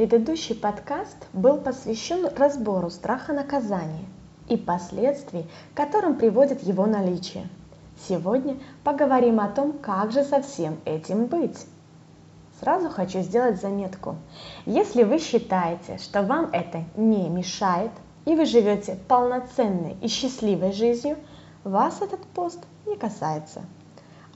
Предыдущий 0.00 0.54
подкаст 0.54 1.26
был 1.34 1.58
посвящен 1.58 2.26
разбору 2.34 2.88
страха 2.88 3.34
наказания 3.34 4.06
и 4.48 4.56
последствий, 4.56 5.44
которым 5.74 6.16
приводит 6.16 6.62
его 6.62 6.86
наличие. 6.86 7.46
Сегодня 8.08 8.56
поговорим 8.82 9.40
о 9.40 9.48
том, 9.48 9.74
как 9.74 10.10
же 10.10 10.24
со 10.24 10.40
всем 10.40 10.78
этим 10.86 11.26
быть. 11.26 11.66
Сразу 12.60 12.88
хочу 12.88 13.20
сделать 13.20 13.60
заметку. 13.60 14.16
Если 14.64 15.02
вы 15.02 15.18
считаете, 15.18 15.98
что 15.98 16.22
вам 16.22 16.48
это 16.50 16.84
не 16.96 17.28
мешает, 17.28 17.92
и 18.24 18.34
вы 18.34 18.46
живете 18.46 18.96
полноценной 19.06 19.98
и 20.00 20.08
счастливой 20.08 20.72
жизнью, 20.72 21.18
вас 21.62 22.00
этот 22.00 22.20
пост 22.28 22.60
не 22.86 22.96
касается. 22.96 23.60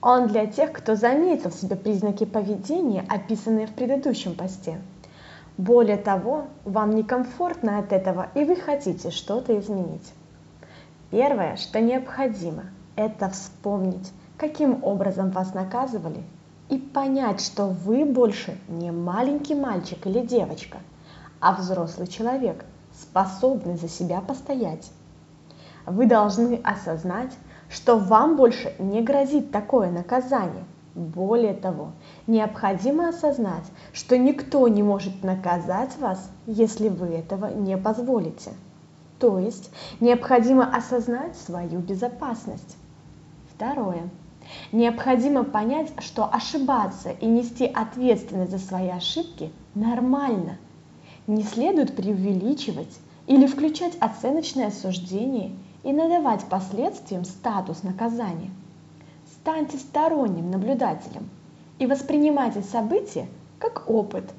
Он 0.02 0.28
для 0.28 0.44
тех, 0.44 0.72
кто 0.72 0.94
заметил 0.94 1.48
в 1.48 1.54
себе 1.54 1.76
признаки 1.76 2.26
поведения, 2.26 3.02
описанные 3.08 3.66
в 3.66 3.72
предыдущем 3.72 4.34
посте– 4.34 4.78
более 5.56 5.96
того, 5.96 6.46
вам 6.64 6.94
некомфортно 6.94 7.78
от 7.78 7.92
этого, 7.92 8.28
и 8.34 8.44
вы 8.44 8.56
хотите 8.56 9.10
что-то 9.10 9.58
изменить. 9.58 10.12
Первое, 11.10 11.56
что 11.56 11.80
необходимо, 11.80 12.64
это 12.96 13.28
вспомнить, 13.28 14.12
каким 14.36 14.82
образом 14.82 15.30
вас 15.30 15.54
наказывали, 15.54 16.24
и 16.70 16.78
понять, 16.78 17.40
что 17.40 17.66
вы 17.66 18.04
больше 18.04 18.58
не 18.68 18.90
маленький 18.90 19.54
мальчик 19.54 20.06
или 20.06 20.20
девочка, 20.20 20.78
а 21.40 21.54
взрослый 21.54 22.08
человек, 22.08 22.64
способный 22.92 23.76
за 23.76 23.88
себя 23.88 24.20
постоять. 24.20 24.90
Вы 25.86 26.06
должны 26.06 26.60
осознать, 26.64 27.32
что 27.68 27.98
вам 27.98 28.36
больше 28.36 28.74
не 28.78 29.02
грозит 29.02 29.52
такое 29.52 29.90
наказание, 29.90 30.64
более 30.94 31.54
того, 31.54 31.92
необходимо 32.26 33.08
осознать, 33.08 33.64
что 33.92 34.16
никто 34.16 34.68
не 34.68 34.82
может 34.82 35.22
наказать 35.24 35.96
вас, 35.98 36.30
если 36.46 36.88
вы 36.88 37.08
этого 37.08 37.46
не 37.46 37.76
позволите. 37.76 38.52
То 39.18 39.38
есть 39.38 39.70
необходимо 40.00 40.64
осознать 40.64 41.36
свою 41.36 41.80
безопасность. 41.80 42.76
Второе. 43.54 44.08
Необходимо 44.72 45.42
понять, 45.42 45.90
что 45.98 46.26
ошибаться 46.26 47.10
и 47.10 47.26
нести 47.26 47.66
ответственность 47.66 48.52
за 48.52 48.58
свои 48.58 48.90
ошибки 48.90 49.50
нормально. 49.74 50.58
Не 51.26 51.42
следует 51.42 51.96
преувеличивать 51.96 52.98
или 53.26 53.46
включать 53.46 53.96
оценочное 54.00 54.70
суждение 54.70 55.52
и 55.82 55.92
надавать 55.92 56.44
последствиям 56.44 57.24
статус 57.24 57.82
наказания– 57.82 58.50
станьте 59.44 59.76
сторонним 59.76 60.50
наблюдателем 60.50 61.28
и 61.78 61.84
воспринимайте 61.84 62.62
события 62.62 63.26
как 63.58 63.90
опыт, 63.90 64.32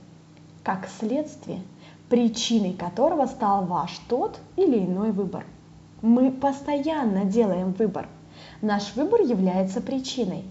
как 0.64 0.90
следствие, 0.98 1.62
причиной 2.10 2.74
которого 2.74 3.28
стал 3.28 3.66
ваш 3.66 4.00
тот 4.10 4.40
или 4.56 4.80
иной 4.80 5.12
выбор. 5.12 5.46
Мы 6.02 6.32
постоянно 6.32 7.24
делаем 7.24 7.74
выбор. 7.74 8.10
Наш 8.64 8.96
выбор 8.96 9.22
является 9.22 9.80
причиной. 9.80 10.44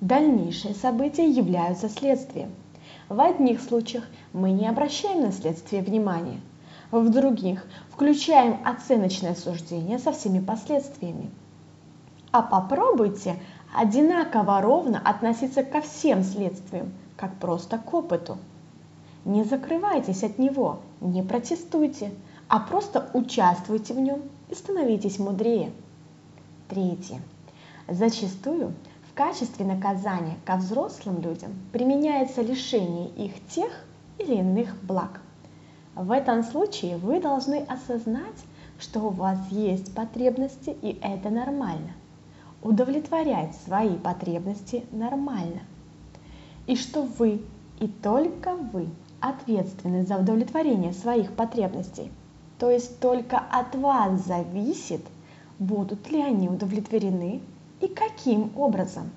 Дальнейшие 0.00 0.74
события 0.74 1.30
являются 1.30 1.88
следствием. 1.88 2.50
В 3.08 3.20
одних 3.20 3.60
случаях 3.60 4.02
мы 4.32 4.50
не 4.50 4.66
обращаем 4.66 5.20
на 5.20 5.30
следствие 5.30 5.80
внимания, 5.80 6.40
в 6.90 7.08
других 7.08 7.64
включаем 7.88 8.58
оценочное 8.64 9.36
суждение 9.36 10.00
со 10.00 10.10
всеми 10.10 10.40
последствиями. 10.40 11.30
А 12.32 12.40
попробуйте 12.40 13.36
одинаково 13.72 14.60
ровно 14.60 15.00
относиться 15.02 15.62
ко 15.62 15.80
всем 15.80 16.22
следствиям, 16.22 16.92
как 17.16 17.34
просто 17.36 17.78
к 17.78 17.92
опыту. 17.94 18.38
Не 19.24 19.44
закрывайтесь 19.44 20.22
от 20.24 20.38
него, 20.38 20.80
не 21.00 21.22
протестуйте, 21.22 22.10
а 22.48 22.58
просто 22.60 23.08
участвуйте 23.14 23.94
в 23.94 24.00
нем 24.00 24.22
и 24.50 24.54
становитесь 24.54 25.18
мудрее. 25.18 25.72
Третье. 26.68 27.20
Зачастую 27.88 28.74
в 29.10 29.14
качестве 29.14 29.64
наказания 29.64 30.36
ко 30.44 30.56
взрослым 30.56 31.20
людям 31.20 31.52
применяется 31.72 32.42
лишение 32.42 33.08
их 33.08 33.32
тех 33.48 33.72
или 34.18 34.34
иных 34.34 34.74
благ. 34.82 35.20
В 35.94 36.10
этом 36.10 36.42
случае 36.42 36.96
вы 36.96 37.20
должны 37.20 37.64
осознать, 37.68 38.44
что 38.78 39.00
у 39.00 39.10
вас 39.10 39.38
есть 39.50 39.94
потребности 39.94 40.70
и 40.70 40.98
это 41.02 41.30
нормально 41.30 41.92
удовлетворять 42.62 43.54
свои 43.64 43.96
потребности 43.96 44.84
нормально. 44.92 45.60
И 46.66 46.76
что 46.76 47.02
вы 47.02 47.42
и 47.80 47.88
только 47.88 48.54
вы 48.54 48.88
ответственны 49.20 50.04
за 50.04 50.18
удовлетворение 50.18 50.92
своих 50.92 51.32
потребностей. 51.32 52.10
То 52.58 52.70
есть 52.70 53.00
только 53.00 53.38
от 53.38 53.74
вас 53.74 54.24
зависит, 54.24 55.04
будут 55.58 56.10
ли 56.10 56.22
они 56.22 56.48
удовлетворены 56.48 57.40
и 57.80 57.88
каким 57.88 58.52
образом. 58.56 59.10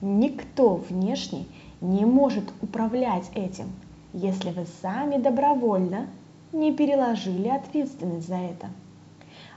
Никто 0.00 0.76
внешний 0.76 1.48
не 1.80 2.04
может 2.04 2.44
управлять 2.60 3.30
этим, 3.34 3.72
если 4.12 4.50
вы 4.50 4.66
сами 4.82 5.16
добровольно 5.16 6.08
не 6.52 6.72
переложили 6.72 7.48
ответственность 7.48 8.28
за 8.28 8.36
это. 8.36 8.68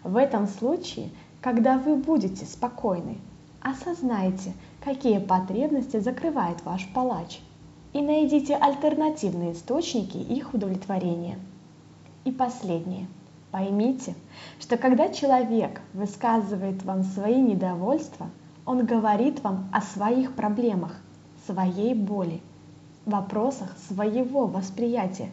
В 0.04 0.16
этом 0.16 0.48
случае 0.48 1.10
когда 1.42 1.78
вы 1.78 1.96
будете 1.96 2.46
спокойны, 2.46 3.18
осознайте, 3.62 4.54
какие 4.84 5.20
потребности 5.20 6.00
закрывает 6.00 6.64
ваш 6.66 6.88
палач, 6.94 7.40
и 7.94 8.02
найдите 8.02 8.56
альтернативные 8.56 9.54
источники 9.54 10.18
их 10.18 10.54
удовлетворения. 10.54 11.40
И 12.26 12.32
последнее. 12.32 13.08
Поймите, 13.52 14.14
что 14.60 14.78
когда 14.78 15.10
человек 15.10 15.82
высказывает 15.94 16.84
вам 16.84 17.04
свои 17.04 17.42
недовольства, 17.42 18.30
он 18.66 18.86
говорит 18.86 19.42
вам 19.42 19.70
о 19.72 19.82
своих 19.82 20.34
проблемах, 20.34 20.96
своей 21.46 21.94
боли, 21.94 22.42
вопросах 23.06 23.76
своего 23.88 24.48
восприятия, 24.48 25.30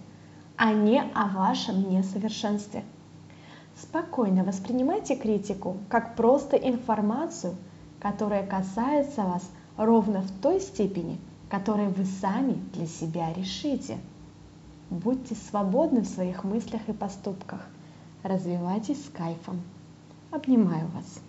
а 0.56 0.72
не 0.72 1.00
о 1.00 1.26
вашем 1.26 1.90
несовершенстве– 1.90 2.84
Спокойно 3.80 4.44
воспринимайте 4.44 5.16
критику 5.16 5.78
как 5.88 6.14
просто 6.14 6.56
информацию, 6.56 7.54
которая 8.00 8.46
касается 8.46 9.22
вас 9.22 9.50
ровно 9.76 10.20
в 10.20 10.30
той 10.40 10.60
степени, 10.60 11.18
которой 11.50 11.88
вы 11.88 12.04
сами 12.04 12.54
для 12.72 12.86
себя 12.86 13.32
решите. 13.32 13.98
Будьте 14.90 15.34
свободны 15.34 16.02
в 16.02 16.06
своих 16.06 16.44
мыслях 16.44 16.88
и 16.88 16.92
поступках. 16.92 17.66
Развивайтесь 18.22 19.04
с 19.04 19.08
кайфом. 19.08 19.60
Обнимаю 20.30 20.86
вас. 20.88 21.20